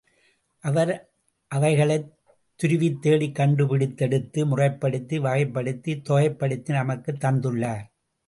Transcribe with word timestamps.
அவர் 0.59 1.09
அவைகளைத் 1.47 2.13
துருவித்தேடிக் 2.63 3.31
கண்டுபிடித்து 3.31 4.05
எடுத்து, 4.05 4.45
முறைப்படுத்தி, 4.45 5.19
வகைப்படுத்தி, 5.19 6.01
தொகைப்படுத்தி 6.09 6.69
நமக்குத் 6.69 7.23
தந்துள்ளார். 7.23 7.91